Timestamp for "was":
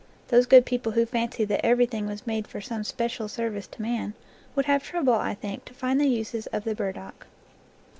2.07-2.25